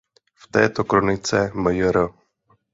[0.35, 2.09] V této kronice mjr.